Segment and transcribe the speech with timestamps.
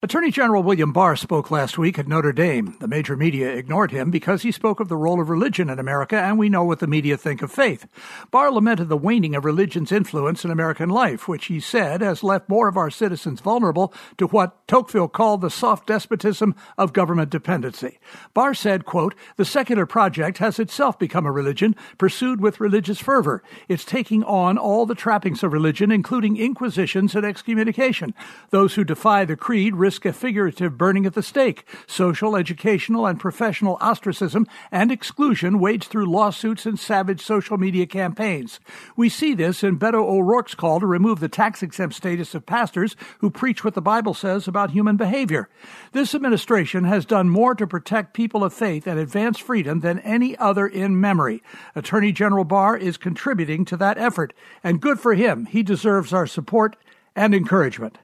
[0.00, 2.76] Attorney General William Barr spoke last week at Notre Dame.
[2.78, 6.14] The major media ignored him because he spoke of the role of religion in America,
[6.14, 7.84] and we know what the media think of faith.
[8.30, 12.48] Barr lamented the waning of religion's influence in American life, which he said has left
[12.48, 17.98] more of our citizens vulnerable to what Tocqueville called the soft despotism of government dependency.
[18.34, 23.42] Barr said, quote, The secular project has itself become a religion pursued with religious fervor.
[23.66, 28.14] It's taking on all the trappings of religion, including inquisitions and excommunication.
[28.50, 33.18] Those who defy the creed risk a figurative burning at the stake, social, educational, and
[33.18, 38.60] professional ostracism and exclusion waged through lawsuits and savage social media campaigns.
[38.96, 42.96] We see this in Beto O'Rourke's call to remove the tax exempt status of pastors
[43.20, 45.48] who preach what the Bible says about human behavior.
[45.92, 50.36] This administration has done more to protect people of faith and advance freedom than any
[50.36, 51.42] other in memory.
[51.74, 55.46] Attorney General Barr is contributing to that effort, and good for him.
[55.46, 56.76] He deserves our support
[57.16, 57.98] and encouragement.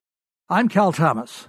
[0.48, 1.48] I'm Cal Thomas.